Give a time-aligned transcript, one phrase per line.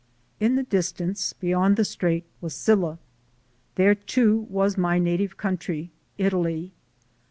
[0.39, 2.97] In the distance beyond the strait was Scilla;
[3.75, 6.71] there too was my native coun try, Italy.